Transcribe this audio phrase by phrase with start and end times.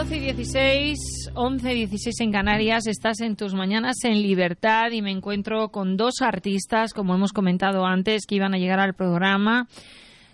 [0.00, 0.98] 12 y 16,
[1.34, 5.98] 11 y 16 en Canarias, estás en tus mañanas en libertad y me encuentro con
[5.98, 9.68] dos artistas, como hemos comentado antes, que iban a llegar al programa.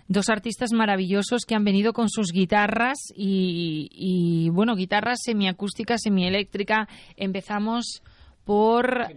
[0.07, 6.87] Dos artistas maravillosos que han venido con sus guitarras y, y bueno, guitarras semiacústica, semieléctrica.
[7.17, 8.01] Empezamos
[8.45, 9.07] por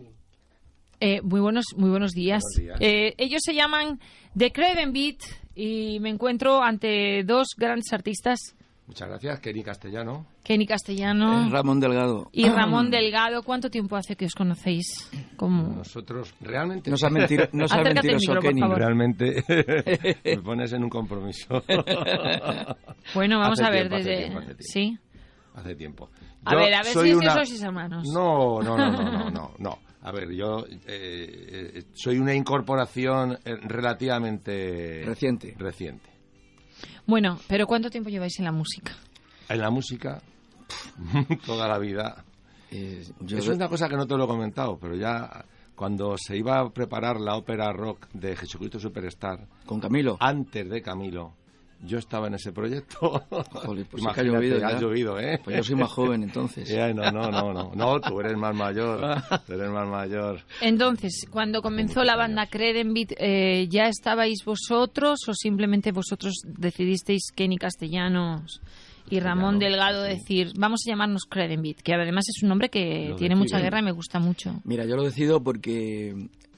[0.98, 2.42] eh, muy buenos, muy buenos días.
[2.56, 2.90] Buenos días.
[2.92, 4.00] Eh, ellos se llaman
[4.36, 5.20] The Craven Beat
[5.54, 8.56] y me encuentro ante dos grandes artistas,
[8.90, 10.26] Muchas gracias, Kenny Castellano.
[10.42, 12.28] Kenny Castellano Eh, Ramón Delgado.
[12.32, 13.42] y Ramón Delgado.
[13.42, 14.86] ¿Cuánto tiempo hace que os conocéis?
[15.36, 15.74] Como...
[15.76, 16.90] Nosotros realmente...
[16.90, 18.60] No sea, mentira, no mentiroso, micro, Kenny.
[18.74, 19.44] Realmente
[20.24, 21.62] me pones en un compromiso.
[23.14, 24.22] Bueno, vamos Hace a ver tiempo, hace desde...
[24.22, 24.64] tiempo, hace tiempo.
[24.72, 24.98] Sí.
[25.54, 26.10] Hace tiempo.
[26.44, 28.06] A Yo ver, a ver soy si es una- sois hermanos.
[28.14, 29.78] No, no, no, no, no, no, no.
[30.02, 35.54] A ver, yo eh, eh, soy una incorporación relativamente Reciente.
[35.58, 36.08] reciente.
[37.06, 38.92] Bueno, pero ¿cuánto tiempo lleváis en la música?
[39.50, 40.22] En la música,
[41.46, 42.24] toda la vida.
[42.70, 45.44] Eh, yo es una cosa que no te lo he comentado, pero ya
[45.74, 50.16] cuando se iba a preparar la ópera rock de Jesucristo Superstar, Con Camilo.
[50.20, 51.34] antes de Camilo,
[51.82, 53.22] yo estaba en ese proyecto.
[53.30, 54.68] Joder, pues que ha Imagínate, llovido ya.
[54.68, 55.40] ha llovido, ¿eh?
[55.42, 56.68] Pues yo soy más joven, entonces.
[56.72, 59.00] Ya, no, no, no, no, no, tú eres más mayor,
[59.46, 60.40] tú eres más mayor.
[60.60, 67.56] Entonces, cuando comenzó la banda Credenbeat, eh, ¿ya estabais vosotros o simplemente vosotros decidisteis Kenny
[67.56, 68.60] Castellanos
[69.10, 73.16] y Ramón Delgado decir, vamos a llamarnos Credenbeat, que además es un nombre que Lo
[73.16, 74.60] tiene mucha guerra y me gusta mucho.
[74.64, 76.14] Mira, yo lo decido porque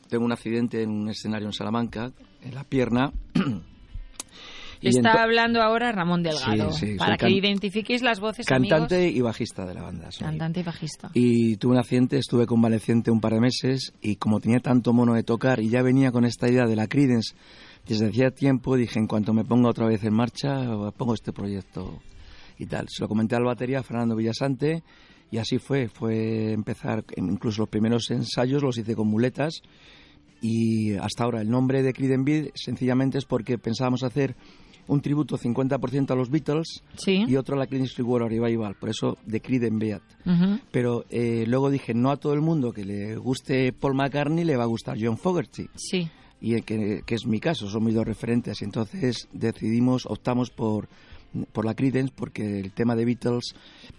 [0.09, 2.13] tengo un accidente en un escenario en Salamanca,
[2.43, 3.13] en la pierna.
[4.85, 9.17] Y Está hablando ahora Ramón Delgado, Sí, sí, para que identifiquéis las voces, Cantante amigos.
[9.17, 10.11] y bajista de la banda.
[10.11, 10.27] soy.
[10.27, 11.11] Cantante y bajista.
[11.15, 15.15] Y tuve un accidente, estuve convaleciente un par de meses y como tenía tanto mono
[15.15, 17.37] de tocar y ya venía con esta idea de la Creedence
[17.87, 20.51] desde hacía tiempo, dije en cuanto me ponga otra vez en marcha,
[20.97, 22.01] pongo este proyecto.
[22.63, 22.87] Y tal.
[22.89, 24.83] Se lo comenté al batería, Fernando Villasante,
[25.31, 25.89] y así fue.
[25.89, 29.63] Fue empezar, incluso los primeros ensayos los hice con muletas,
[30.41, 34.35] y hasta ahora el nombre de Creed sencillamente es porque pensábamos hacer
[34.89, 39.17] un tributo 50% a los Beatles y otro a la Clint Eastwood Revival, por eso
[39.25, 40.03] de Creed Beat.
[40.71, 44.57] Pero eh, luego dije, no a todo el mundo que le guste Paul McCartney le
[44.57, 45.69] va a gustar John Fogerty.
[45.77, 46.09] Sí.
[46.41, 48.61] Y que, que es mi caso, son mis dos referentes.
[48.63, 50.89] Y entonces decidimos, optamos por
[51.53, 53.55] por la Creedence porque el tema de Beatles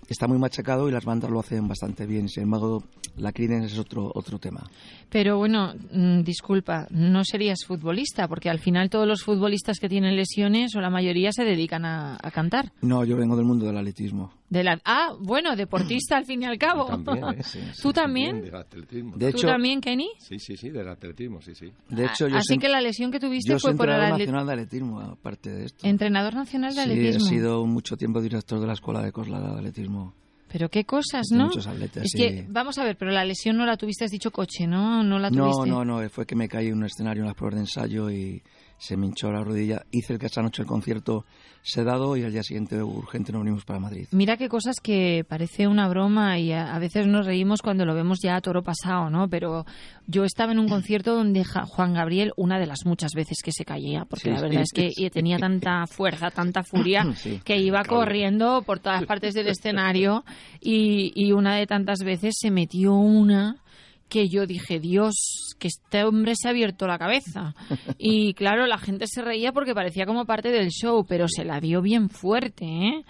[0.08, 2.30] está muy machacado y las bandas lo hacen bastante bien.
[2.30, 2.84] Sin embargo,
[3.18, 4.70] la Creedence es otro otro tema.
[5.10, 10.16] Pero bueno, mm, disculpa, no serías futbolista porque al final todos los futbolistas que tienen
[10.16, 12.72] lesiones o la mayoría se dedican a, cantar.
[12.82, 14.32] No, yo vengo del mundo del atletismo.
[14.50, 16.86] De la, ah, bueno, deportista al fin y al cabo.
[16.86, 17.72] También, ¿eh?
[17.82, 18.42] ¿Tú también?
[18.42, 19.16] Del atletismo.
[19.18, 20.10] ¿Tú también, Kenny?
[20.20, 21.72] Sí, sí, sí, del atletismo, sí, sí.
[21.90, 24.34] De hecho, yo Así que la lesión que tuviste fue por el atletismo.
[24.34, 25.88] nacional de atletismo, aparte de esto.
[25.88, 29.58] Entrenador nacional de atletismo he sido mucho tiempo director de la escuela de Coslada de
[29.60, 30.14] atletismo.
[30.52, 31.46] Pero qué cosas, ¿no?
[31.46, 34.30] Muchos atletas, es que, vamos a ver, pero la lesión no la tuviste, has dicho
[34.30, 35.04] coche, ¿no?
[35.04, 35.68] No la tuviste.
[35.68, 38.12] No, no, no, fue que me caí en un escenario en las pruebas de ensayo
[38.12, 38.44] y
[38.84, 39.86] se me hinchó la rodilla.
[39.92, 41.24] Hice el que esa noche el concierto
[41.62, 44.08] sedado y al día siguiente urgente nos venimos para Madrid.
[44.12, 48.20] Mira qué cosas que parece una broma y a, veces nos reímos cuando lo vemos
[48.22, 49.30] ya a toro pasado, ¿no?
[49.30, 49.66] Pero
[50.06, 53.64] yo estaba en un concierto donde Juan Gabriel, una de las muchas veces que se
[53.64, 57.06] caía, porque la verdad es que tenía tanta fuerza, tanta furia,
[57.46, 60.26] que iba corriendo por todas partes del escenario
[60.60, 63.63] y, y una de tantas veces se metió una
[64.10, 67.56] que yo dije, Dios, que este hombre se ha abierto la cabeza.
[68.06, 71.62] Y claro, la gente se reía porque parecía como parte del show, pero se la
[71.62, 73.06] dio bien fuerte, ¿eh?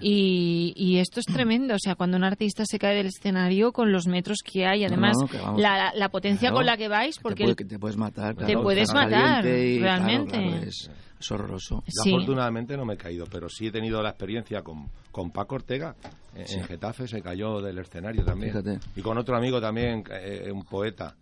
[0.00, 4.06] Y, esto es tremendo, o sea, cuando un artista se cae del escenario con los
[4.06, 5.16] metros que hay, además
[5.56, 7.54] la, potencia con la que vais, porque...
[7.54, 10.90] Te, puedes matar, Te puedes matar, realmente es
[11.30, 11.82] horroroso.
[12.06, 15.94] Afortunadamente no me he caído, pero sí he tenido la experiencia con, con Paco Ortega.
[16.34, 18.80] En, Getafe se cayó del escenario también.
[18.96, 21.14] Y con otro amigo también, eh, un poeta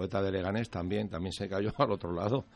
[0.00, 2.46] poeta de Leganés también, también se cayó al otro lado.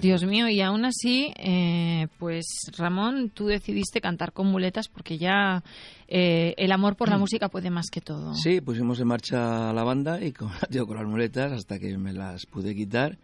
[0.00, 2.44] Dios mío, y aún así, eh, pues
[2.76, 5.64] Ramón, tú decidiste cantar con muletas porque ya
[6.06, 7.20] eh, el amor por la mm.
[7.20, 8.34] música puede más que todo.
[8.34, 10.50] Sí, pusimos en marcha la banda y con,
[10.86, 13.18] con las muletas hasta que me las pude quitar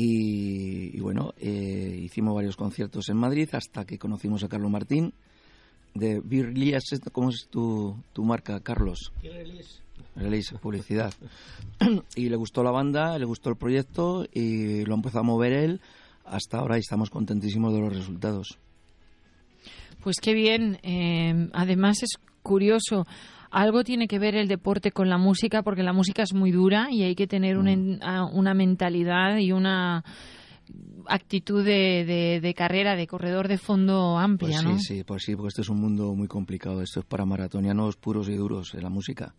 [0.00, 5.12] y, bueno, eh, hicimos varios conciertos en Madrid hasta que conocimos a Carlos Martín
[5.92, 6.84] de Birlias.
[7.10, 9.12] ¿Cómo es tu, tu marca, Carlos?
[10.14, 11.12] Release, publicidad.
[12.14, 15.80] y le gustó la banda, le gustó el proyecto y lo empezó a mover él
[16.24, 18.56] hasta ahora y estamos contentísimos de los resultados.
[20.04, 20.78] Pues qué bien.
[20.84, 23.04] Eh, además es curioso
[23.50, 26.88] algo tiene que ver el deporte con la música, porque la música es muy dura
[26.90, 28.36] y hay que tener una, mm.
[28.36, 30.04] una mentalidad y una
[31.06, 34.78] actitud de, de, carrera, de corredor de fondo amplia, pues ¿no?
[34.78, 36.82] Sí, pues sí, porque esto es un mundo muy complicado.
[36.82, 39.34] Esto es para maratonianos puros y duros en la música.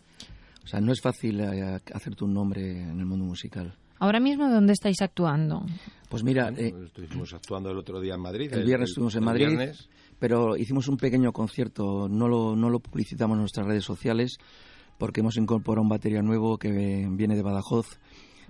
[0.63, 3.73] O sea, no es fácil eh, hacerte un nombre en el mundo musical.
[3.99, 5.65] Ahora mismo, ¿dónde estáis actuando?
[6.09, 6.49] Pues mira...
[6.55, 8.53] Eh, estuvimos actuando el otro día en Madrid.
[8.53, 9.47] El, viernes estuvimos en Madrid
[10.19, 14.37] pero hicimos un pequeño concierto, no lo, no lo publicitamos en nuestras redes sociales
[14.97, 17.99] porque hemos incorporado un batería nuevo que viene de Badajoz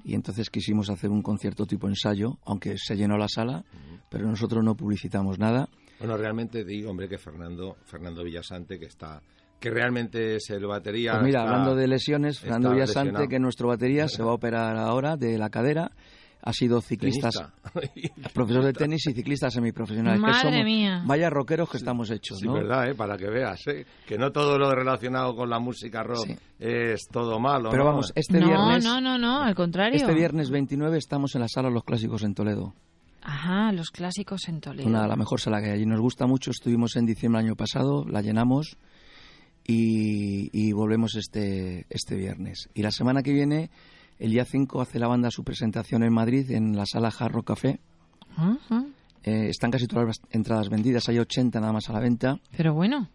[0.04, 3.64] y entonces quisimos hacer un concierto tipo ensayo, aunque se llenó la sala,
[4.10, 5.70] pero nosotros no publicitamos nada.
[6.00, 9.22] Bueno, realmente digo, hombre, que Fernando, Fernando Villasante, que está
[9.60, 11.12] que realmente es el batería.
[11.14, 15.18] Pues mira, hablando de lesiones, Fernando Villasante, que nuestro batería se va a operar ahora
[15.18, 15.92] de la cadera
[16.42, 17.30] ha sido ciclista,
[18.34, 20.20] profesor de tenis y ciclista semiprofesional.
[20.20, 21.04] Madre mía.
[21.06, 22.96] Vaya rockeros que estamos hechos, sí, verdad, ¿eh?
[22.96, 23.86] para que veas, ¿eh?
[24.08, 26.30] que no todo lo relacionado con la música rock
[26.60, 27.70] es todo malo.
[27.72, 28.84] Pero vamos, este viernes...
[28.84, 29.98] No, no, no, al contrario.
[29.98, 32.74] Este viernes 29 estamos en la sala Los Clásicos en Toledo.
[33.22, 34.88] Ajá, Los Clásicos en Toledo.
[34.88, 35.86] Una, la mejor sala que hay allí.
[35.86, 38.78] Nos gusta mucho, estuvimos en diciembre del año pasado, la llenamos
[39.68, 42.70] y, y volvemos este, este viernes.
[42.74, 43.70] Y la semana que viene
[44.20, 47.80] el día 5 hace la banda su presentación en Madrid, en la sala Jarro Café.
[49.24, 52.40] Eh, están casi todas las entradas vendidas, hay 80 nada más a la venta.
[52.56, 53.10] Pero bueno.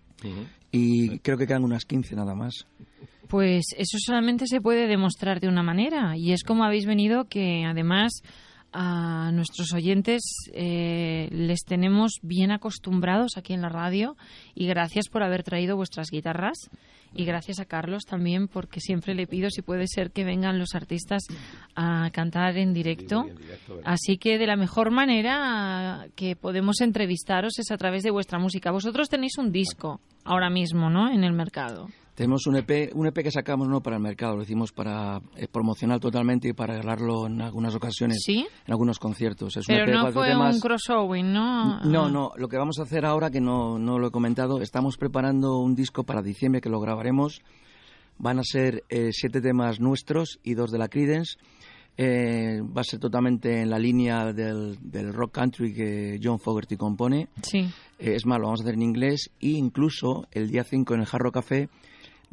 [0.70, 2.66] Y creo que quedan unas 15 nada más.
[3.28, 7.64] Pues eso solamente se puede demostrar de una manera, y es como habéis venido que
[7.64, 8.22] además
[8.74, 14.16] a nuestros oyentes eh, les tenemos bien acostumbrados aquí en la radio
[14.52, 16.68] y gracias por haber traído vuestras guitarras
[17.14, 20.74] y gracias a Carlos también porque siempre le pido si puede ser que vengan los
[20.74, 21.22] artistas
[21.76, 23.26] a cantar en directo.
[23.84, 28.72] Así que de la mejor manera que podemos entrevistaros es a través de vuestra música.
[28.72, 31.08] Vosotros tenéis un disco ahora mismo, ¿no?
[31.12, 31.88] En el mercado.
[32.14, 35.48] Tenemos un EP, un EP que sacamos no para el mercado, lo hicimos para eh,
[35.50, 38.46] promocionar totalmente y para agarrarlo en algunas ocasiones, ¿Sí?
[38.66, 39.56] en algunos conciertos.
[39.56, 41.80] Es Pero no fue un crossover, ¿no?
[41.80, 42.30] No, no.
[42.36, 45.74] Lo que vamos a hacer ahora, que no, no lo he comentado, estamos preparando un
[45.74, 47.42] disco para diciembre que lo grabaremos.
[48.18, 51.36] Van a ser eh, siete temas nuestros y dos de la Creedence.
[51.96, 56.76] Eh, va a ser totalmente en la línea del, del rock country que John Fogerty
[56.76, 57.28] compone.
[57.42, 57.68] Sí.
[57.98, 61.06] es más, lo vamos a hacer en inglés e incluso el día 5 en el
[61.06, 61.68] Jarro Café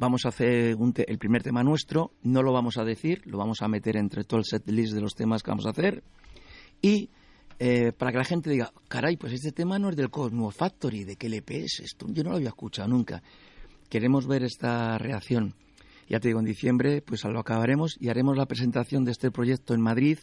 [0.01, 0.75] Vamos a hacer
[1.07, 4.39] el primer tema nuestro, no lo vamos a decir, lo vamos a meter entre todo
[4.39, 6.03] el set list de los temas que vamos a hacer.
[6.81, 7.11] Y
[7.59, 11.03] eh, para que la gente diga, caray, pues este tema no es del Cosmo Factory,
[11.03, 12.07] ¿de qué LP es esto?
[12.09, 13.21] Yo no lo había escuchado nunca.
[13.91, 15.53] Queremos ver esta reacción.
[16.09, 19.75] Ya te digo, en diciembre pues lo acabaremos y haremos la presentación de este proyecto
[19.75, 20.17] en Madrid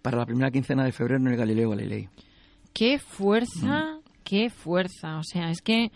[0.00, 2.08] para la primera quincena de febrero en el Galileo Galilei.
[2.72, 4.00] ¡Qué fuerza!
[4.24, 5.18] ¡Qué fuerza!
[5.18, 5.92] O sea, es que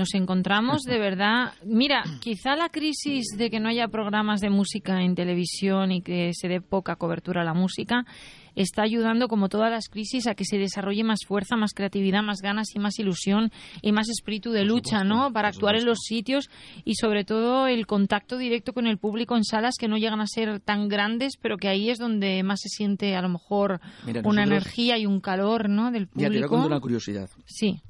[0.00, 1.52] nos encontramos de verdad.
[1.64, 6.32] Mira, quizá la crisis de que no haya programas de música en televisión y que
[6.32, 8.06] se dé poca cobertura a la música
[8.54, 12.40] está ayudando, como todas las crisis, a que se desarrolle más fuerza, más creatividad, más
[12.40, 13.52] ganas y más ilusión
[13.82, 15.32] y más espíritu de lucha, ¿no?
[15.32, 16.48] Para actuar en los sitios
[16.84, 20.26] y sobre todo el contacto directo con el público en salas que no llegan a
[20.26, 23.80] ser tan grandes, pero que ahí es donde más se siente a lo mejor
[24.24, 25.90] una energía y un calor, ¿no?
[25.90, 26.32] Del público.
[26.32, 27.28] Ya te voy una curiosidad.
[27.44, 27.82] Sí.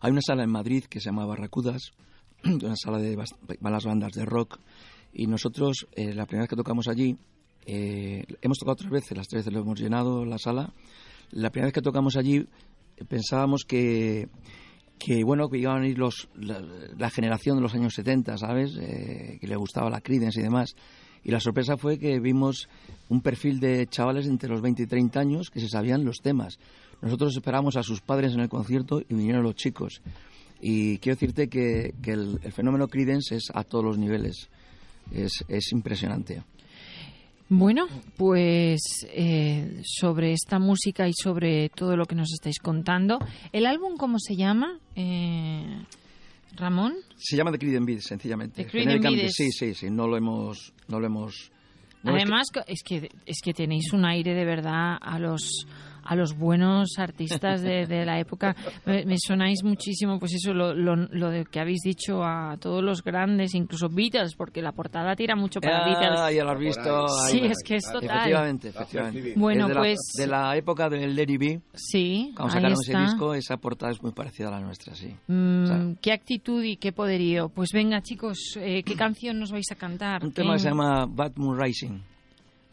[0.00, 1.92] Hay una sala en Madrid que se llama Barracudas,
[2.44, 3.16] una sala de
[3.60, 4.58] malas bandas de rock,
[5.12, 7.16] y nosotros, eh, la primera vez que tocamos allí,
[7.66, 10.72] eh, hemos tocado tres veces, las tres veces lo hemos llenado la sala.
[11.30, 14.28] La primera vez que tocamos allí eh, pensábamos que,
[14.98, 18.74] que bueno que iban a ir los, la, generación de los años 70, ¿sabes?
[18.74, 20.74] que le gustaba la Creedence y demás.
[21.24, 22.68] Y la sorpresa fue que vimos
[23.08, 26.58] un perfil de chavales entre los 20 y 30 años que se sabían los temas.
[27.00, 30.02] Nosotros esperamos a sus padres en el concierto y vinieron los chicos.
[30.60, 34.48] Y quiero decirte que, el, fenómeno Credence es a todos los niveles.
[35.12, 36.42] Es, es impresionante.
[37.50, 37.86] Bueno,
[38.18, 43.18] pues eh, sobre esta música y sobre todo lo que nos estáis contando,
[43.52, 44.78] ¿el álbum cómo se llama?
[44.94, 45.82] Eh,
[46.56, 46.94] Ramón.
[47.16, 48.64] Se llama The Creed Beat, sencillamente.
[48.64, 49.90] The Sí, sí, sí.
[49.90, 51.50] No lo hemos, no lo hemos.
[52.04, 55.66] Además, es que es que tenéis un aire de verdad a los
[56.08, 58.56] a los buenos artistas de, la época.
[58.86, 63.54] Me, sonáis muchísimo, pues eso, lo, lo, de que habéis dicho a todos los grandes,
[63.54, 66.18] incluso Beatles, porque la portada tira mucho para Beatles.
[66.18, 67.08] Ah, ya lo has visto.
[67.30, 68.04] Sí, es que es total.
[68.04, 69.34] Efectivamente, efectivamente.
[69.36, 69.98] Bueno, de pues...
[70.16, 74.02] La, de la época del Lady B, sí, cuando sacaron ese disco, esa portada es
[74.02, 75.14] muy parecida a la nuestra, sí.
[75.26, 77.50] Mm, qué actitud y qué poderío.
[77.50, 80.24] Pues venga, chicos, eh, ¿qué canción nos vais a cantar?
[80.24, 82.00] Un tema que se llama Bad Moon Rising.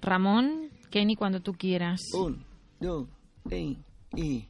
[0.01, 2.00] Ramón, Kenny, cuando tú quieras.
[2.13, 2.46] Un,
[2.80, 3.08] dos,
[3.52, 3.78] E,
[4.18, 4.50] E.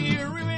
[0.00, 0.51] here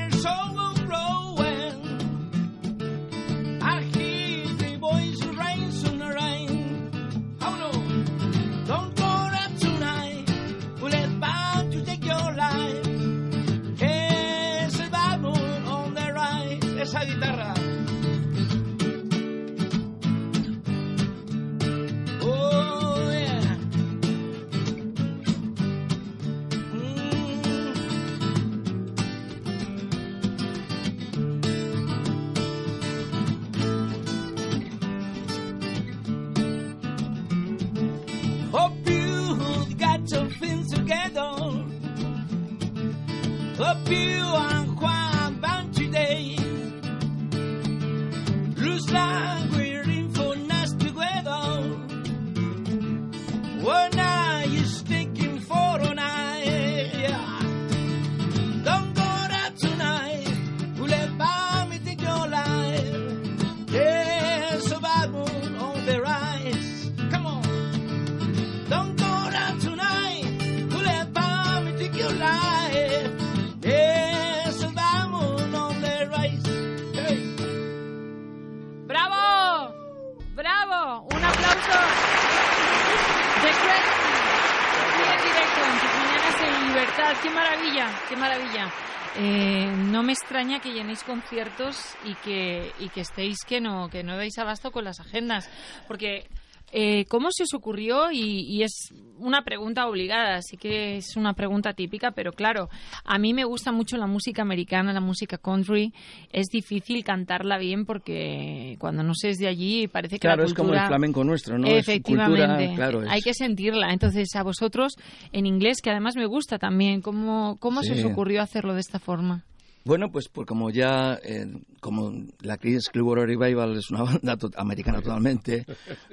[87.23, 88.73] qué maravilla, qué maravilla.
[89.17, 94.03] Eh, no me extraña que llenéis conciertos y que, y que estéis que no, que
[94.03, 95.49] no dais abasto con las agendas,
[95.87, 96.29] porque
[96.77, 98.11] eh, ¿Cómo se os ocurrió?
[98.11, 102.69] Y, es una pregunta obligada, así que es una pregunta típica, pero claro,
[103.05, 105.93] a mí me gusta mucho la música americana, la música country.
[106.33, 110.47] Es difícil cantarla bien porque cuando no se es de allí parece que claro, la
[110.47, 110.65] cultura...
[110.65, 111.69] es como el flamenco nuestro, ¿no?
[111.69, 112.75] Efectivamente,
[113.09, 113.93] hay que sentirla.
[113.93, 114.95] Entonces, a vosotros,
[115.31, 118.99] en inglés, que además me gusta también, ¿cómo, cómo se os ocurrió hacerlo de esta
[118.99, 119.45] forma?
[119.85, 121.47] Bueno, pues por como ya, eh,
[121.81, 122.11] como
[122.41, 125.67] la Creedence Clearwater Revival es una banda americana totalmente,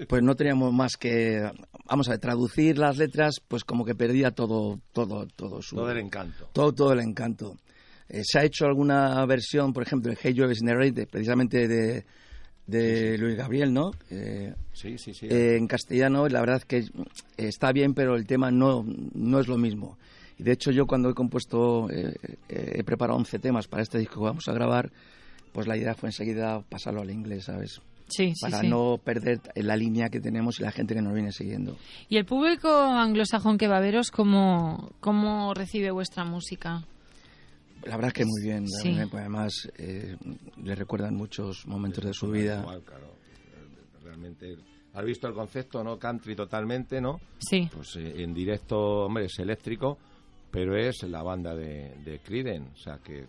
[0.09, 1.49] pues no teníamos más que,
[1.85, 5.77] vamos a ver, traducir las letras, pues como que perdía todo, todo, todo su...
[5.77, 6.49] Todo el encanto.
[6.51, 7.55] Todo, todo el encanto.
[8.09, 12.03] Eh, se ha hecho alguna versión, por ejemplo, de Hey Joe Narrate, precisamente de,
[12.67, 13.91] de Luis Gabriel, ¿no?
[14.09, 15.27] Eh, sí, sí, sí.
[15.29, 16.83] en castellano, la verdad que
[17.37, 19.97] está bien, pero el tema no, no es lo mismo.
[20.41, 22.15] Y de hecho yo cuando he compuesto, eh,
[22.50, 24.91] eh, he preparado 11 temas para este disco que vamos a grabar,
[25.53, 27.79] pues la idea fue enseguida pasarlo al inglés, ¿sabes?
[28.07, 31.31] Sí, para sí, no perder la línea que tenemos y la gente que nos viene
[31.31, 31.77] siguiendo.
[32.10, 36.86] ¿Y el público anglosajón que va a veros cómo, cómo recibe vuestra música?
[37.83, 38.65] La verdad es que muy bien,
[39.12, 40.17] pues además eh,
[40.63, 42.65] le recuerdan muchos momentos de su vida.
[44.03, 44.55] Realmente
[44.93, 46.00] has visto el concepto, ¿no?
[46.00, 47.19] Country totalmente, ¿no?
[47.38, 47.69] Sí.
[47.71, 50.00] Pues en directo, hombre, es eléctrico,
[50.51, 53.25] pero es la banda de, de Criden, o sea, que,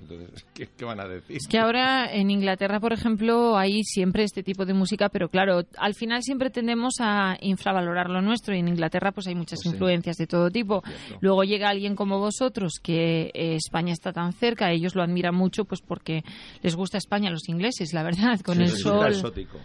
[0.00, 0.46] entonces,
[0.76, 1.36] ¿qué, van a decir?
[1.36, 5.62] Es que ahora en Inglaterra, por ejemplo, hay siempre este tipo de música, pero claro,
[5.76, 9.74] al final siempre tendemos a infravalorar lo nuestro y en Inglaterra pues hay muchas pues
[9.74, 10.82] influencias de todo tipo.
[11.20, 15.64] Luego llega alguien como vosotros, que eh, España está tan cerca, ellos lo admiran mucho
[15.64, 16.22] pues porque
[16.62, 19.14] les gusta España a los ingleses, la verdad, con el sol.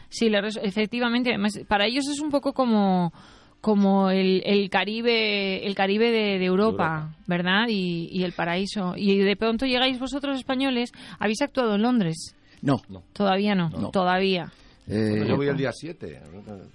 [0.09, 0.31] Sí,
[0.61, 1.35] efectivamente,
[1.67, 3.13] para ellos es un poco como
[3.63, 7.67] como el, el Caribe el Caribe de, Europa, ¿verdad?
[7.69, 8.93] Y, el paraíso.
[8.97, 12.35] Y de pronto llegáis vosotros españoles, ¿habéis actuado en Londres?
[12.61, 12.81] No.
[13.13, 14.51] Todavía no, todavía.
[14.85, 16.21] Eh, yo voy el día 7.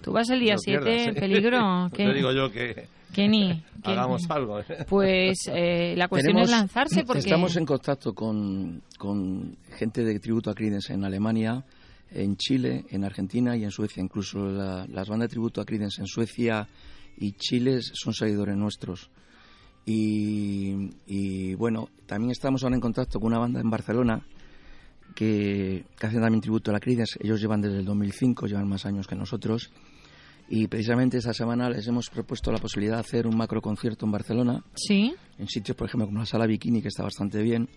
[0.01, 1.13] ¿Tú vas el día 7?
[1.13, 1.91] ¿Peligro?
[1.95, 2.87] Te digo yo que...
[3.13, 4.61] Kenny, hagamos algo.
[4.89, 7.21] Pues eh, la cuestión es lanzarse porque...
[7.21, 11.63] Estamos en contacto con, con gente de tributo a Creedence en Alemania,
[12.11, 14.03] en Chile, en Argentina y en Suecia.
[14.03, 16.69] Incluso las bandas de tributo a Creedence en Suecia
[17.17, 19.11] y Chile son seguidores nuestros.
[19.91, 24.23] Y, bueno, también estamos ahora en contacto con una banda en Barcelona
[25.15, 27.19] que, que hacen también tributo a la Creedence.
[27.23, 29.71] Ellos llevan desde el 2005, llevan más años que nosotros.
[30.51, 34.13] Y precisamente esta semana les hemos propuesto la posibilidad de hacer un macro concierto en
[34.13, 34.65] Barcelona.
[34.75, 35.15] Sí.
[35.39, 37.69] En sitios, por ejemplo, como la Sala Bikini, que está bastante bien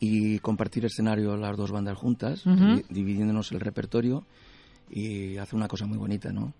[0.00, 2.42] y compartir escenario las dos bandas juntas,
[2.88, 4.24] dividiéndonos el repertorio
[4.90, 6.52] y hace una cosa muy bonita, ¿no?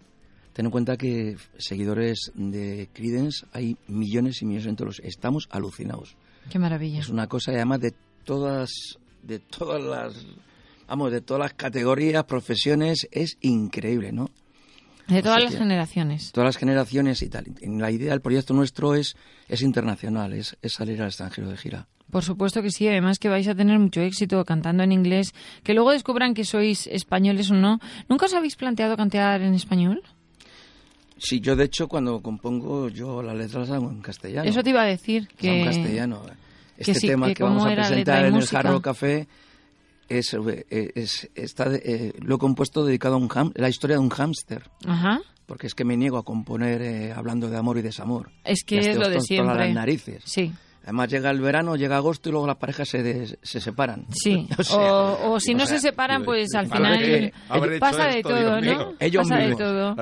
[0.53, 5.01] Ten en cuenta que seguidores de Creedence hay millones y millones en todos.
[5.03, 6.17] Estamos alucinados.
[6.51, 7.01] Qué maravilla.
[7.01, 8.71] Es una cosa, además de todas,
[9.23, 10.27] de todas las,
[10.87, 14.31] vamos, de todas las categorías, profesiones, es increíble, ¿no?
[15.07, 16.31] De todas las generaciones.
[16.31, 17.47] Todas las generaciones y tal.
[17.63, 19.17] La idea del proyecto nuestro es,
[19.49, 21.89] es internacional, es, es salir al extranjero de gira.
[22.11, 25.75] Por supuesto que sí, además que vais a tener mucho éxito cantando en inglés, que
[25.75, 27.81] luego descubran que sois españoles o no.
[28.09, 30.03] ¿Nunca os habéis planteado cantar en español?
[31.19, 34.49] Sí, yo de hecho cuando compongo yo las letras las hago en castellano.
[34.49, 36.23] Eso te iba a decir que en castellano.
[36.79, 39.29] Este tema que, vamos a presentar en el Jarro Café
[40.09, 40.35] es,
[40.71, 44.63] es está eh, lo he compuesto dedicado a un la historia de un hámster.
[44.87, 45.21] Ajá.
[45.45, 48.31] Porque es que me niego a componer eh, hablando de amor y desamor.
[48.45, 49.57] Es que es lo de siempre.
[49.57, 50.23] las narices.
[50.25, 50.53] Sí.
[50.83, 54.07] Además llega el verano, llega agosto y luego las parejas se, se separan.
[54.11, 57.33] Sí, o, si no se separan, pues al final
[57.79, 58.95] pasa de todo, ¿no?
[58.99, 59.97] Ellos pasa de todo.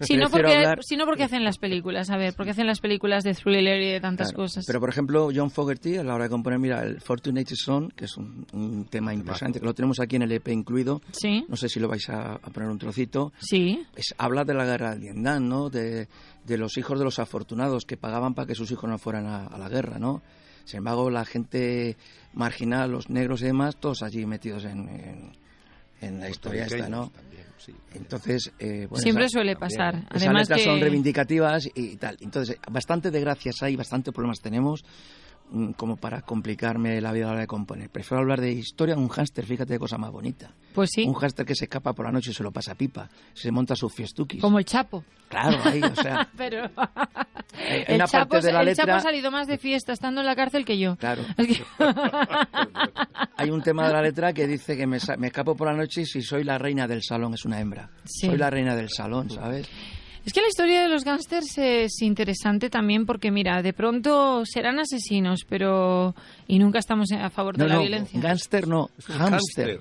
[0.00, 3.34] Sí, no porque, sino porque hacen las películas, a ver, porque hacen las películas de
[3.34, 4.64] thriller y de tantas cosas.
[4.66, 8.04] Pero, por ejemplo, John Fogerty, a la hora de componer, mira, el Fortunate Son, que
[8.04, 11.02] es un, tema impresionante, que lo tenemos aquí en el EP incluido.
[11.12, 11.44] Sí.
[11.48, 13.32] No sé si lo vais a, poner un trocito.
[13.40, 13.84] Sí.
[13.96, 15.70] Es, habla de la guerra de Vietnam, ¿no?
[15.70, 16.08] De,
[16.44, 19.58] de los hijos de los afortunados que pagaban para que sus hijos no fueran a,
[19.58, 20.22] la guerra, ¿no?
[20.64, 21.96] Sin embargo, la gente
[22.34, 25.32] marginal, los negros y demás, todos allí metidos en,
[26.00, 27.10] en, la historia esta, ¿no?
[27.94, 30.06] Entonces, eh, siempre suele pasar.
[30.10, 32.16] Además Esas letras son reivindicativas y tal.
[32.20, 34.84] Entonces, bastante de gracias hay, bastante problemas tenemos
[35.50, 37.90] mm, como para complicarme la vida a la hora de componer.
[37.90, 40.54] Prefiero hablar de historia un hámster, fíjate de cosa más bonita.
[40.74, 41.04] Pues sí.
[41.04, 43.74] Un hámster que se escapa por la noche y se lo pasa pipa, se monta
[43.74, 44.40] sus fiestuquis.
[44.40, 45.04] Como el Chapo.
[45.28, 46.28] Claro, ahí, o sea.
[46.36, 46.70] Pero.
[47.68, 50.96] El, Chapo, el Chapo ha salido más de fiesta estando en la cárcel que yo.
[50.96, 51.22] Claro.
[53.36, 56.02] Hay un tema de la letra que dice que me, me, escapo por la noche
[56.02, 57.90] y si soy la reina del salón es una hembra.
[58.04, 59.68] Soy la reina del salón, ¿sabes?
[60.24, 64.78] Es que la historia de los gángsters es interesante también porque, mira, de pronto serán
[64.78, 66.14] asesinos, pero...
[66.46, 68.20] y nunca estamos a favor de la violencia.
[68.20, 69.80] Gángster no, hámster.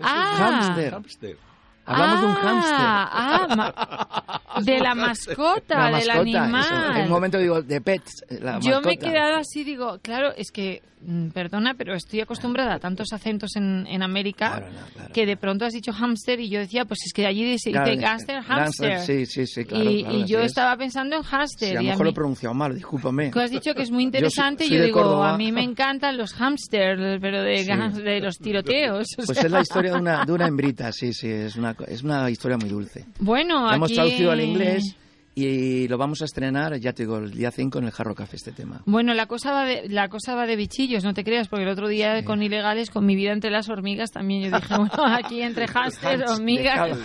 [0.00, 1.38] Ah, hámster.
[1.86, 2.74] Hablamos de un hámster.
[2.78, 6.64] Ah, de la mascota, La del mascota, animal.
[6.64, 6.92] eso.
[6.98, 8.24] En un momento digo, de pets.
[8.40, 9.10] La Yo me he mascota.
[9.12, 13.86] quedado así, digo, claro, es que, mm, perdona, pero estoy acostumbrada a tantos acentos en,
[13.88, 15.12] en América Claro, no, claro.
[15.12, 17.90] que de pronto has dicho hámster y yo decía, pues es que allí se Claro,
[17.90, 19.00] dice gángster, hámster.
[19.00, 19.90] Sí, sí, sí, claro.
[19.90, 20.46] y, y yo es.
[20.46, 21.70] estaba pensando en hámster.
[21.70, 23.30] Sí, a y lo a mejor mí- lo he pronunciado mal, discúlpame.
[23.30, 25.34] Tú has dicho que es muy Yo interesante y soy yo digo, Córdoba.
[25.34, 28.02] a mí me encantan los hámsters, pero de, Sí.
[28.02, 29.06] de los tiroteos.
[29.18, 29.46] o Pues sea.
[29.46, 32.30] es la historia de una, de una hembrita, sí, sí, es una, co- es una
[32.30, 33.04] historia muy dulce.
[33.18, 34.96] Bueno, Lo hemos aquí- traducido al inglés
[35.34, 38.36] y lo vamos a estrenar, ya te digo, el día 5 en el Jarro Café
[38.36, 38.82] este tema.
[38.86, 41.70] Bueno, la cosa va de, la cosa va de bichillos, no te creas, porque el
[41.70, 42.24] otro día Sí.
[42.24, 44.90] con ilegales, con mi vida entre las hormigas, también yo dije, bueno,
[45.24, 46.98] aquí entre hámsters, Hunt, hormigas.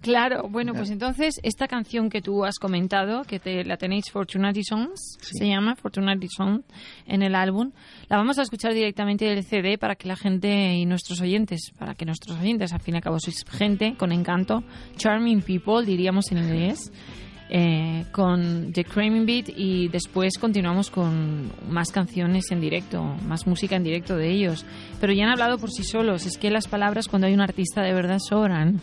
[0.00, 4.62] Claro, bueno, pues entonces esta canción que tú has comentado, que te, la tenéis Fortunati
[4.62, 5.38] Songs, Sí.
[5.38, 6.60] se llama Fortunati Song
[7.06, 7.72] en el álbum,
[8.08, 11.94] la vamos a escuchar directamente del CD para que la gente y nuestros oyentes, para
[11.94, 14.62] que nuestros oyentes, al fin y al cabo sois gente con encanto,
[14.96, 16.92] charming people, diríamos en inglés,
[17.50, 23.76] eh, con The Craving Beat y después continuamos con más canciones en directo, más música
[23.76, 24.64] en directo de ellos.
[25.00, 27.82] Pero ya han hablado por sí solos, es que las palabras cuando hay un artista
[27.82, 28.80] de verdad sobran.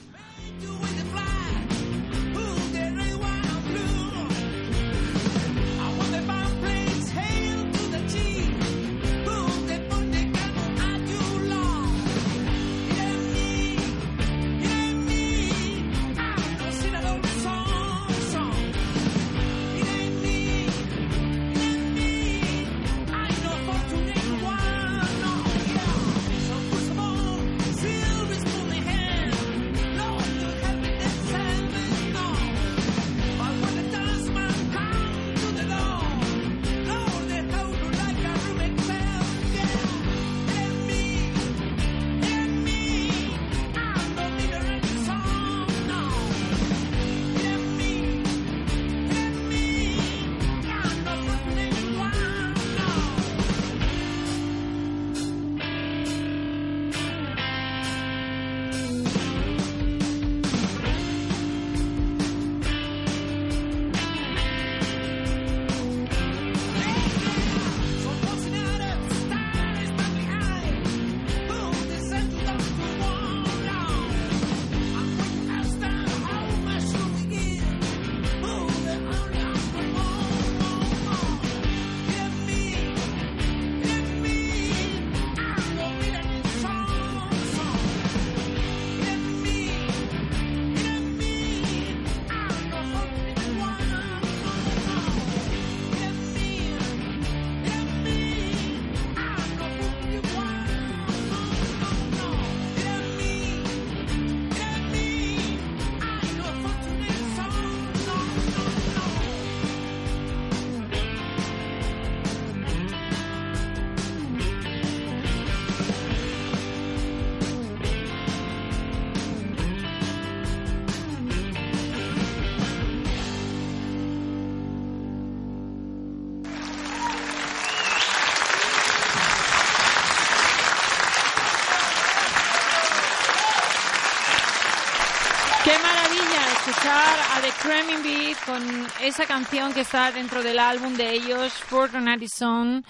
[137.82, 138.62] Cramming Beat con
[139.04, 142.84] esa canción que está dentro del álbum de ellos, Fortnite Song.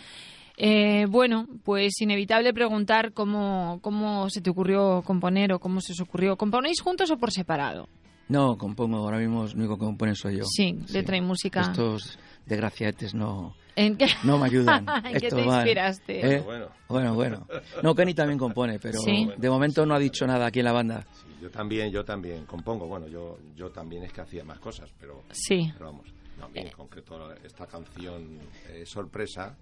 [0.57, 6.01] Eh, bueno, pues inevitable preguntar cómo, cómo se te ocurrió componer o cómo se os
[6.01, 6.35] ocurrió.
[6.35, 7.87] ¿Componéis juntos o por separado?
[8.27, 10.43] No, compongo, ahora mismo el único que compone soy yo.
[10.45, 11.61] Sí, letra y música.
[11.61, 14.85] Estos desgraciates no, ¿En qué, no me ayudan.
[15.05, 16.35] ¿En qué Estos te inspiraste?
[16.35, 16.41] ¿eh?
[16.41, 16.67] Bueno.
[16.87, 17.47] Bueno, bueno.
[17.83, 19.29] No, Kenny también compone, pero Sí.
[19.37, 21.05] de momento no ha dicho nada aquí en la banda.
[21.13, 22.87] Sí, yo también, yo también compongo.
[22.87, 25.69] Bueno, yo, yo también es que hacía más cosas, pero, Sí.
[25.73, 26.07] pero vamos.
[26.37, 29.55] No, a mí en concreto esta canción eh, sorpresa,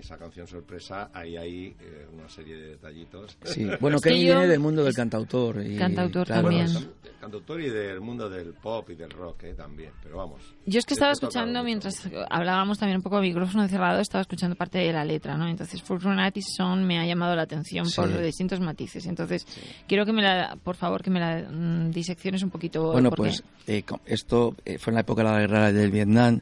[0.00, 3.36] esa canción sorpresa, hay ahí eh, una serie de detallitos.
[3.44, 3.66] Sí.
[3.80, 5.64] Bueno, Kenny viene del mundo del cantautor.
[5.64, 6.66] Y, Cantautor claro, también.
[6.72, 10.40] Bueno, del cantautor y del mundo del pop y del rock eh, también, pero vamos.
[10.64, 14.56] Yo es que estaba escuchando, mientras hablábamos también un poco a micrófono cerrado, estaba escuchando
[14.56, 15.48] parte de la letra, ¿no?
[15.48, 17.96] Entonces, Fortunati Son me ha llamado la atención Sí.
[17.96, 19.06] por distintos matices.
[19.06, 19.46] Entonces,
[19.86, 22.92] quiero que me la, por favor, que me la mm, disecciones un poquito.
[22.92, 26.40] Bueno, porque- pues eh, esto eh, fue en la época de la guerra del Vietnam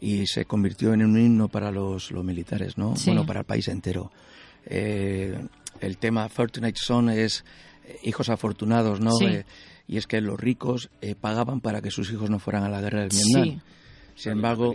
[0.00, 2.96] y se convirtió en un himno para los, los militares, ¿no?
[2.96, 3.10] Sí.
[3.10, 4.10] Bueno, para el país entero.
[4.66, 5.38] Eh,
[5.80, 7.44] el tema Fortunate Son es
[7.84, 9.12] eh, hijos afortunados, ¿no?
[9.12, 9.26] Sí.
[9.26, 9.44] Eh,
[9.86, 12.80] y es que los ricos eh, pagaban para que sus hijos no fueran a la
[12.80, 13.60] guerra del Vietnam.
[14.14, 14.74] Sin embargo,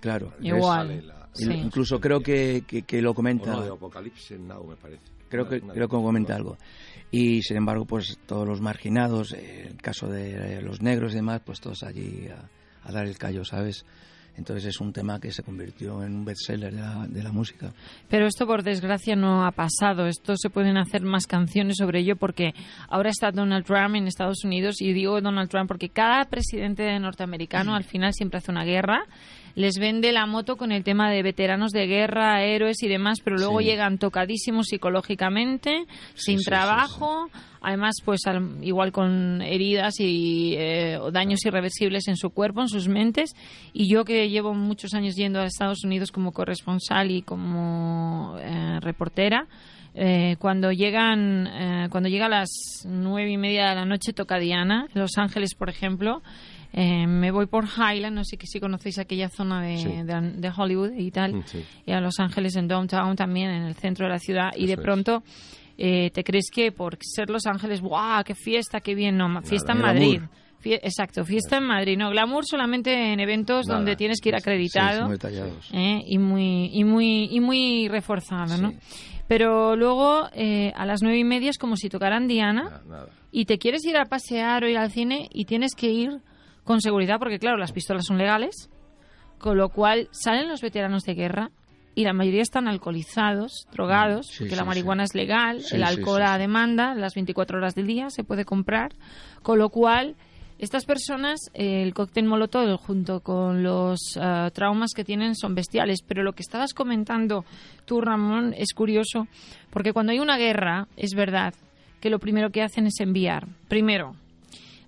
[0.00, 1.14] claro, igual.
[1.40, 3.60] Incluso creo que, que, lo comenta.
[3.60, 5.02] de Apocalipsis Now, me parece.
[5.28, 6.56] Creo que, creo que comenta algo.
[7.10, 11.60] Y sin embargo, pues todos los marginados, el caso de los negros y demás, pues
[11.60, 12.48] todos allí a,
[12.88, 13.84] a dar el callo, ¿sabes?
[14.38, 17.72] Entonces es un tema que se convirtió en un bestseller de la, de la música.
[18.08, 20.06] Pero esto por desgracia no ha pasado.
[20.06, 22.54] Esto se pueden hacer más canciones sobre ello porque
[22.88, 27.74] ahora está Donald Trump en Estados Unidos y digo Donald Trump porque cada presidente norteamericano
[27.74, 29.02] al final siempre hace una guerra
[29.54, 33.36] les vende la moto con el tema de veteranos de guerra, héroes y demás, pero
[33.36, 35.84] luego llegan tocadísimos psicológicamente,
[36.14, 37.28] sin trabajo,
[37.60, 38.20] además pues
[38.62, 43.34] igual con heridas y eh, daños irreversibles en su cuerpo, en sus mentes,
[43.72, 48.78] y yo que llevo muchos años yendo a Estados Unidos como corresponsal y como eh,
[48.80, 49.46] reportera,
[49.94, 52.50] eh, cuando llegan cuando llega a las
[52.84, 56.22] nueve y media de la noche toca Diana en Los Ángeles por ejemplo
[56.72, 60.04] eh, me voy por Highland, no sé si conocéis aquella zona de,
[60.36, 61.44] de, Hollywood y tal, mm,
[61.86, 64.76] y a Los Ángeles en Downtown también, en el centro de la ciudad, y de
[64.76, 65.22] pronto
[65.78, 68.22] eh, te crees que por ser Los Ángeles, ¡guau!
[68.22, 69.16] ¡Qué fiesta, qué bien!
[69.16, 70.20] No, fiesta en Madrid.
[70.62, 71.96] exacto, fiesta en Madrid.
[71.96, 75.10] No, glamour solamente en eventos donde tienes que ir acreditado
[75.72, 78.74] eh, y muy y muy y muy reforzado, ¿no?
[79.26, 82.82] Pero luego a las nueve y media es como si tocaran Diana
[83.30, 86.22] y te quieres ir a pasear o ir al cine y tienes que ir
[86.68, 88.68] con seguridad, porque claro, las pistolas son legales,
[89.38, 91.50] con lo cual salen los veteranos de guerra
[91.94, 96.94] y la mayoría están alcoholizados, drogados, porque la marihuana es legal, el alcohol a demanda,
[96.94, 98.92] las 24 horas del día se puede comprar,
[99.42, 100.14] con lo cual
[100.58, 106.22] estas personas, el cóctel molotov junto con los eh, traumas que tienen son bestiales, pero
[106.22, 107.46] lo que estabas comentando
[107.86, 109.26] tú, Ramón, es curioso,
[109.70, 111.54] porque cuando hay una guerra, es verdad
[112.02, 114.16] que lo primero que hacen es enviar, primero,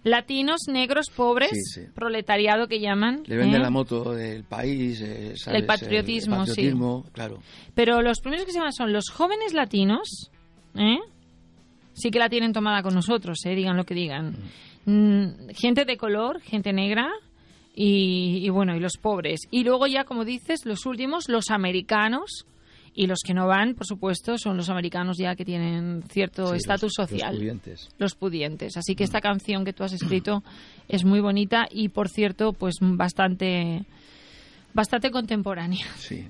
[0.02, 3.22] latinos, negros, pobres, proletariado que llaman.
[3.26, 3.64] Le venden ¿eh?
[3.64, 6.72] la moto del país, eh, El, patriotismo, sí.
[7.12, 7.42] claro.
[7.74, 10.30] Pero los primeros que se llaman son los jóvenes latinos,
[10.74, 10.98] ¿eh?
[11.92, 13.54] sí que la tienen tomada con nosotros, ¿eh?
[13.54, 14.36] digan lo que digan.
[14.84, 14.90] Mm.
[14.90, 17.10] Mm, gente de color, gente negra.
[17.72, 19.42] Y, y bueno, y los pobres.
[19.50, 22.44] Y luego ya, como dices, los últimos, los americanos,
[22.94, 26.92] y los que no van, por supuesto, son los americanos ya que tienen cierto estatus
[26.94, 27.32] social.
[27.32, 27.88] Los pudientes.
[27.98, 28.76] Los pudientes.
[28.76, 30.42] Así que esta canción que tú has escrito
[30.88, 33.84] es muy bonita y, por cierto, pues bastante,
[34.74, 35.86] bastante contemporánea.
[35.98, 36.26] Sí.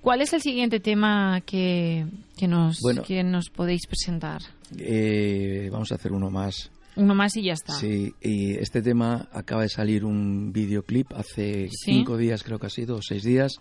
[0.00, 4.40] ¿Cuál es el siguiente tema que, que, nos, que nos podéis presentar?
[4.78, 6.70] Eh, vamos a hacer uno más.
[6.96, 7.74] Uno más y ya está.
[7.74, 12.70] Sí, y este tema acaba de salir un videoclip hace cinco días, creo que ha
[12.70, 13.60] sido, o seis días,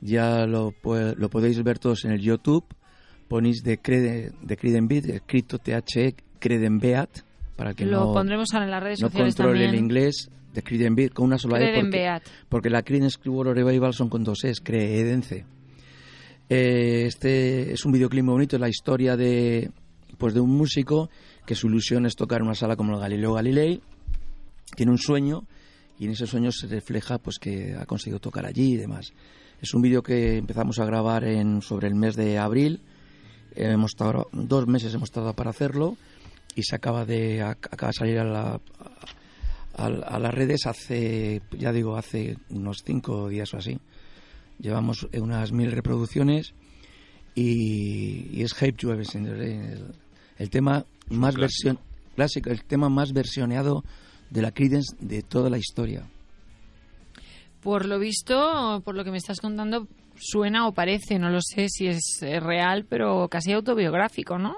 [0.00, 2.64] ya lo, lo podéis ver todos en el YouTube.
[3.28, 7.10] Ponéis de, Creden, de Credenbeat, escrito THE Credenbeat,
[7.56, 11.12] para que lo no, pondremos en las redes no sociales controle el inglés de Credenbeat
[11.12, 15.44] con una sola E porque, porque la Creedence Clearwater Revival son con dos E's, Creedence.
[16.48, 19.70] Eh, este es un videoclip muy bonito, la historia de
[20.16, 21.10] pues de un músico
[21.46, 23.80] que su ilusión es tocar en una sala como el Galileo Galilei,
[24.74, 25.44] tiene un sueño
[25.98, 29.12] y en ese sueño se refleja pues que ha conseguido tocar allí y demás.
[29.60, 32.80] Es un vídeo que empezamos a grabar en, sobre el mes de abril.
[33.56, 35.96] hemos estado, dos meses hemos estado para hacerlo
[36.54, 38.60] y se acaba de, acaba de salir a, la,
[39.74, 43.78] a, las redes hace, ya digo, hace unos cinco días o así.
[44.60, 46.54] Llevamos unas mil reproducciones
[47.34, 49.94] y, es Hype You el,
[50.38, 51.80] el tema más versión
[52.14, 53.82] clásico, el tema más versioneado
[54.30, 56.06] de la Creedence de toda la historia.
[57.60, 61.68] Por lo visto, por lo que me estás contando, suena o parece, no lo sé
[61.68, 64.56] si es real, pero casi autobiográfico, ¿no?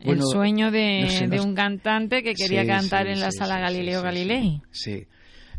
[0.00, 4.62] el sueño de, un cantante que quería cantar en la sala Galileo Galilei.
[4.70, 5.06] Sí,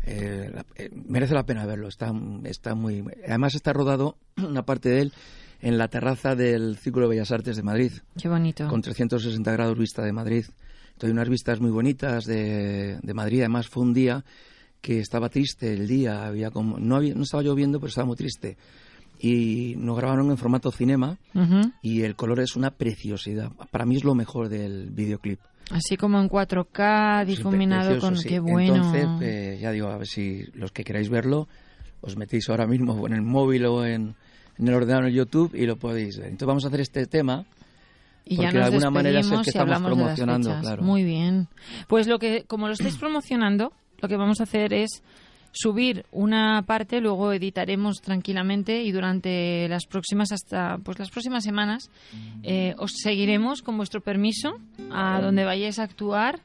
[0.04, 1.88] eh, eh, merece la pena verlo.
[1.88, 2.12] Está,
[2.44, 3.04] está muy.
[3.26, 5.12] Además está rodado una parte de él
[5.60, 7.92] en la terraza del Círculo de Bellas Artes de Madrid.
[8.20, 8.66] Qué bonito.
[8.68, 10.46] Con 360 grados vista de Madrid.
[11.02, 13.40] Hay unas vistas muy bonitas de, de Madrid.
[13.40, 14.22] Además fue un día
[14.80, 18.16] que estaba triste el día, había como, no, había, no estaba lloviendo, pero estaba muy
[18.16, 18.56] triste.
[19.18, 21.18] Y nos grabaron en formato cinema
[21.82, 23.52] y el color es una preciosidad.
[23.70, 25.40] Para mí es lo mejor del videoclip.
[25.70, 28.16] Así como en 4K, difuminado con...
[28.16, 28.76] qué bueno.
[28.76, 31.48] Entonces, eh, ya digo, a ver si los que queráis verlo,
[32.00, 34.14] os metéis ahora mismo en el móvil o en,
[34.58, 36.28] en el ordenador en YouTube y lo podéis ver.
[36.28, 37.44] Entonces vamos a hacer este tema
[38.24, 40.82] y porque de alguna manera es el que estamos promocionando, claro.
[40.82, 41.48] Muy bien.
[41.88, 45.02] Pues lo que, como lo estáis promocionando, lo que vamos a hacer es
[45.52, 51.90] subir una parte, luego editaremos tranquilamente y durante las próximas hasta pues las próximas semanas
[52.42, 54.54] eh, os seguiremos con vuestro permiso
[54.92, 56.40] a donde vayáis a actuar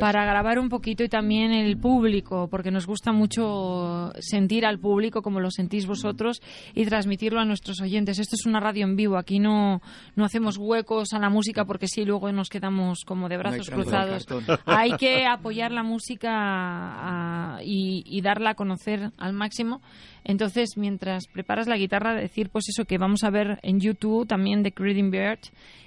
[0.00, 5.22] para grabar un poquito y también el público, porque nos gusta mucho sentir al público
[5.22, 6.40] como lo sentís vosotros
[6.74, 8.18] y transmitirlo a nuestros oyentes.
[8.18, 9.80] Esto es una radio en vivo, aquí no,
[10.16, 14.26] no hacemos huecos a la música porque sí, luego nos quedamos como de brazos cruzados.
[14.64, 19.80] Hay que apoyar la música y, y darla a conocer al máximo.
[20.24, 24.62] Entonces, mientras preparas la guitarra, decir pues eso que vamos a ver en YouTube también
[24.62, 25.40] de Creeding Bird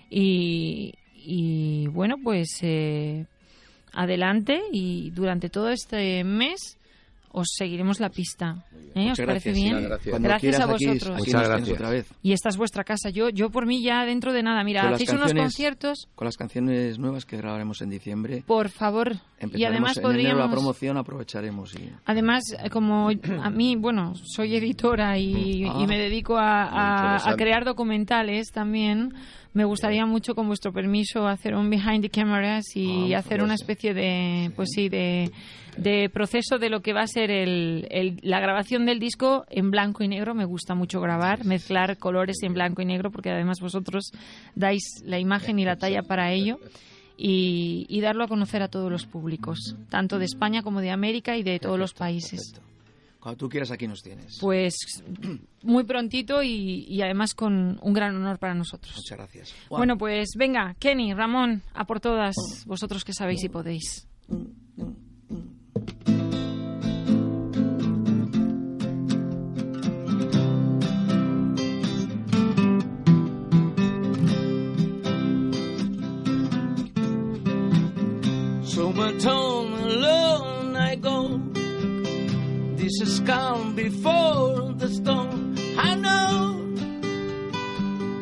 [0.09, 3.25] y, y bueno, pues eh,
[3.93, 6.77] adelante y durante todo este mes
[7.33, 8.65] os seguiremos la pista.
[8.95, 9.11] ¿Eh?
[9.11, 9.87] ¿Os parece bien?
[10.19, 10.59] gracias.
[10.59, 11.17] a vosotros.
[11.17, 11.71] Muchas gracias.
[11.71, 12.07] Otra vez.
[12.21, 13.09] Y esta es vuestra casa.
[13.09, 14.63] Yo, yo por mí ya dentro de nada.
[14.63, 16.07] Mira, hacéis unos conciertos.
[16.15, 18.43] Con las canciones nuevas que grabaremos en diciembre.
[18.45, 19.15] Por favor.
[19.53, 20.39] Y además podríamos.
[20.39, 21.73] la promoción aprovecharemos.
[21.75, 21.89] Y...
[22.05, 25.85] Además, como a mí, bueno, soy editora y, ah.
[25.87, 29.13] me dedico a, a crear documentales también
[29.53, 33.55] me gustaría mucho, con vuestro permiso, hacer un behind the cameras y ah, hacer una
[33.55, 35.29] especie de, pues sí, de,
[35.77, 40.03] de proceso de lo que va a ser el, la grabación del disco en blanco
[40.03, 40.33] y negro.
[40.33, 44.11] Me gusta mucho grabar, mezclar colores en blanco y negro, porque además vosotros
[44.55, 46.57] dais la imagen y la talla para ello.
[47.23, 51.37] Y, y darlo a conocer a todos los públicos, tanto de España como de América
[51.37, 52.59] y de todos los países.
[53.21, 54.39] Cuando tú quieras, aquí nos tienes.
[54.41, 54.73] Pues
[55.61, 58.95] muy prontito y, además con un gran honor para nosotros.
[58.95, 59.53] Muchas gracias.
[59.69, 64.07] Bueno, pues venga, Kenny, Ramón, a por todas, vosotros que sabéis y podéis.
[82.81, 85.55] Has come before the storm.
[85.77, 86.73] I know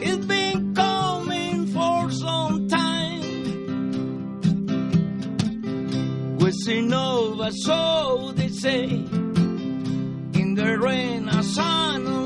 [0.02, 3.22] it's been coming for some time.
[6.38, 8.84] We see Nova, so they say,
[10.42, 12.19] in the rain, a sun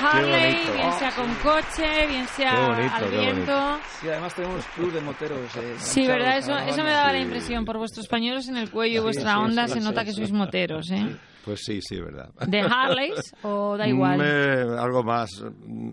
[0.00, 3.78] Harley, bien sea con coche, bien sea bonito, al viento.
[4.00, 5.56] Sí, además tenemos club de moteros.
[5.56, 7.64] eh, Sí, verdad, eso, eso me daba la impresión.
[7.64, 10.00] Por vuestros pañuelos en el cuello y Sí, vuestra sí, onda sí, se sí, nota
[10.00, 10.06] sí.
[10.06, 11.16] que sois moteros, ¿eh?
[11.44, 12.30] Pues sí, sí, verdad.
[12.46, 14.18] ¿De Harleys o da igual?
[14.18, 15.30] Me- algo más,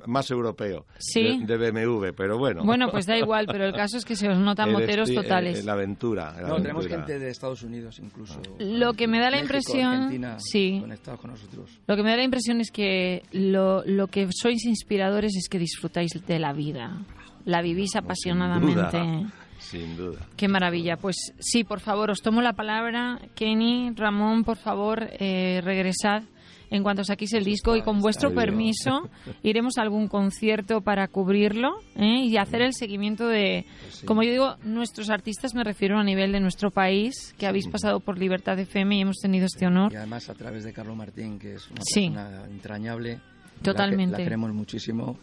[0.05, 0.85] más europeo.
[0.99, 1.39] Sí.
[1.45, 2.63] De, de BMW, pero bueno.
[2.65, 5.15] Bueno, pues da igual, pero el caso es que se os notan El moteros esti-
[5.15, 5.59] totales.
[5.59, 6.33] eh, La aventura.
[6.33, 7.05] la No, tenemos aventura.
[7.07, 8.41] gente de Estados Unidos incluso.
[8.59, 10.77] Lo que me da la México, impresión- Argentina, sí.
[10.81, 11.69] conectados con nosotros.
[11.87, 15.59] Lo que me da la impresión es que lo, lo que sois inspiradores es que
[15.59, 16.97] disfrutáis de la vida.
[17.45, 19.25] La vivís apasionadamente.
[19.59, 20.19] Sin duda.
[20.35, 20.97] Qué maravilla.
[20.97, 23.19] Pues sí, por favor, os tomo la palabra.
[23.35, 26.23] Kenny, Ramón, por favor, eh, regresad
[26.69, 29.09] en cuanto saquéis el disco y con vuestro permiso
[29.43, 32.25] iremos a algún concierto para cubrirlo ¿eh?
[32.25, 36.31] y hacer el seguimiento de, pues como yo digo, nuestros artistas, me refiero a nivel
[36.31, 39.93] de nuestro país, que habéis pasado por Libertad FM y hemos tenido este honor.
[39.93, 43.19] Y además a través de Carlos Martín, que es una persona entrañable.
[43.61, 44.17] Totalmente.
[44.17, 45.17] la queremos muchísimo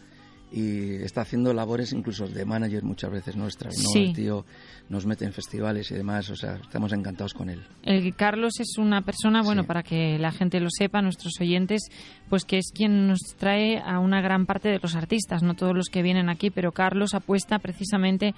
[0.55, 3.99] y está haciendo labores incluso de manager muchas veces nuestras, ¿no?
[3.99, 4.45] El tío
[4.87, 7.61] nos mete en festivales y demás, o sea, estamos encantados con él.
[7.83, 11.89] El Carlos es una persona, bueno, para que la gente lo sepa, nuestros oyentes,
[12.29, 15.75] pues que es quien nos trae a una gran parte de los artistas, no todos
[15.75, 18.33] los que vienen aquí, pero Carlos apuesta precisamente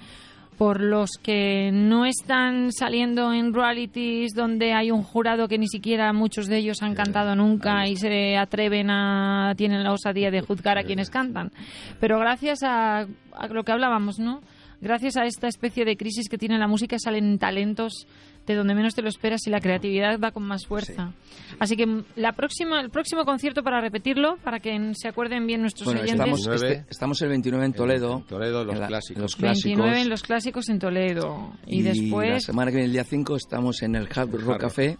[0.58, 6.12] por los que no están saliendo en realities donde hay un jurado que ni siquiera
[6.12, 10.76] muchos de ellos han cantado nunca y se atreven a tienen la osadía de juzgar
[10.76, 11.52] a quienes cantan.
[12.00, 14.40] Pero gracias a, a lo que hablábamos, ¿no?
[14.80, 18.06] Gracias a esta especie de crisis que tiene la música salen talentos
[18.52, 21.12] de donde menos te lo esperas y la creatividad va con más fuerza.
[21.58, 25.88] Así que la próxima, el próximo concierto para repetirlo, para que se acuerden bien nuestros
[25.88, 26.12] oyentes.
[26.12, 28.24] Estamos, este, estamos, el 29 en Toledo.
[28.28, 29.22] Toledo, los, clásicos.
[29.22, 29.64] los clásicos.
[29.64, 31.52] 29 en los clásicos en Toledo.
[31.66, 32.30] Y, después...
[32.30, 34.98] La semana que viene, el día 5, estamos en el Hard Rock Café.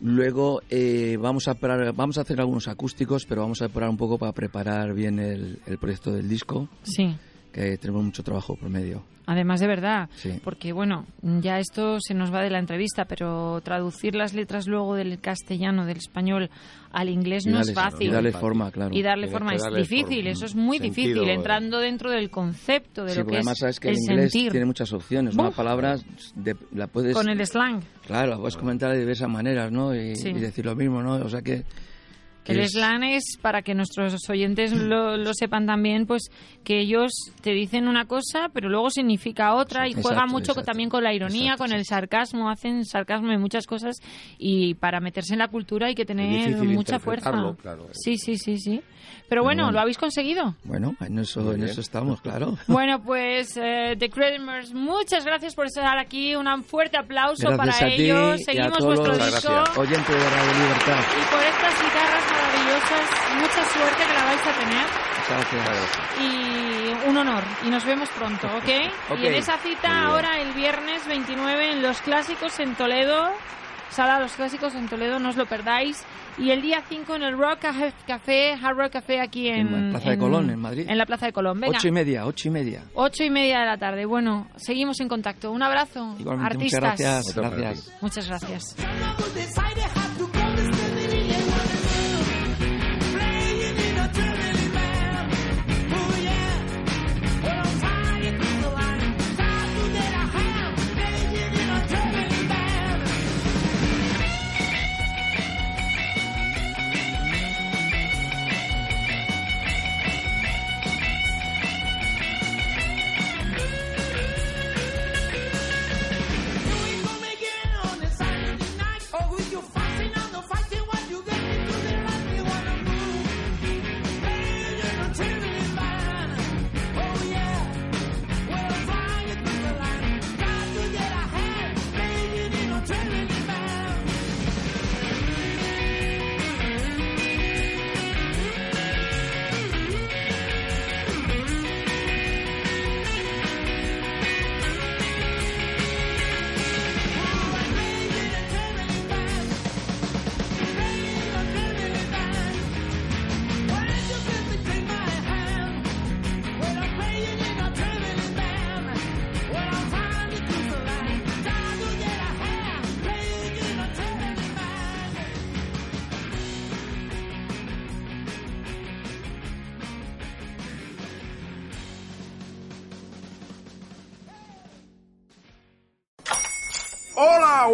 [0.00, 1.54] Luego eh, vamos a
[1.94, 5.60] vamos a hacer algunos acústicos, pero vamos a esperar un poco para preparar bien el,
[5.64, 6.68] el proyecto del disco.
[6.82, 7.14] Sí
[7.52, 9.04] que tenemos mucho trabajo por medio.
[9.24, 10.08] Además de verdad,
[10.42, 14.96] porque bueno, ya esto se nos va de la entrevista, pero traducir las letras luego
[14.96, 16.50] del castellano, del español
[16.90, 18.08] al inglés no es fácil.
[18.08, 18.92] Y darle forma, claro.
[18.92, 23.24] Y darle forma es difícil, eso es muy difícil, entrando dentro del concepto de lo
[23.24, 24.50] que además es sabes que el, inglés sentir.
[24.50, 25.96] tiene muchas opciones, una palabra
[26.72, 27.80] la puedes con el slang.
[28.04, 29.94] Claro, la puedes comentar de diversas maneras, ¿no?
[29.94, 31.14] Y, y decir lo mismo, ¿no?
[31.24, 31.64] O sea que
[32.46, 36.30] el slang es, para que nuestros oyentes lo, sepan también, pues
[36.64, 41.02] que ellos te dicen una cosa, pero luego significa otra y juegan mucho también con
[41.04, 43.96] la ironía, con el sarcasmo, hacen sarcasmo en muchas cosas
[44.38, 47.32] y para meterse en la cultura hay que tener mucha fuerza.
[47.92, 48.82] Sí, sí, sí, sí.
[49.28, 50.56] Pero bueno, ¿lo habéis conseguido?
[50.64, 52.58] Bueno, en eso, en eso estamos, claro.
[52.66, 56.34] Bueno, pues eh, The Credimers, muchas gracias por estar aquí.
[56.34, 58.40] Un fuerte aplauso para ellos.
[58.44, 59.64] Seguimos vuestro disco.
[59.76, 61.00] Oyente de Radio Libertad.
[61.16, 63.08] Y por estas guitarras maravillosas,
[63.40, 64.86] mucha suerte que la vais a tener.
[65.28, 65.98] Gracias.
[66.20, 67.42] Y un honor.
[67.64, 69.18] Y nos vemos pronto, ¿ok?
[69.22, 73.30] Y en esa cita ahora el viernes 29 en Los Clásicos en Toledo.
[73.90, 76.02] Sala Los Clásicos en Toledo, no os lo perdáis.
[76.38, 77.58] Y el día 5 en el Rock
[78.06, 80.86] Café, Hard Rock Café aquí en, en Plaza de Colón, en Madrid.
[80.88, 81.60] En la Plaza de Colón.
[81.60, 81.76] Venga.
[81.76, 82.84] Ocho y media, ocho y media.
[82.94, 84.06] Ocho y media de la tarde.
[84.06, 85.52] Bueno, seguimos en contacto.
[85.52, 86.80] Un abrazo, artistas.
[86.80, 87.34] Muchas gracias.
[87.36, 87.92] gracias.
[88.00, 88.76] Muchas gracias.